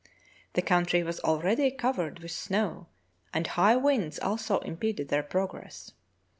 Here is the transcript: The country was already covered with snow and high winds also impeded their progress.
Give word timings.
The 0.53 0.63
country 0.63 1.03
was 1.03 1.19
already 1.19 1.69
covered 1.69 2.21
with 2.23 2.31
snow 2.31 2.87
and 3.35 3.45
high 3.45 3.75
winds 3.75 4.17
also 4.17 4.57
impeded 4.61 5.09
their 5.09 5.21
progress. 5.21 5.91